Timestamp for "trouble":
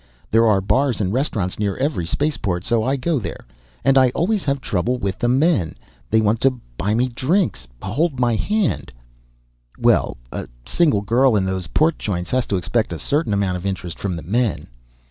4.59-4.97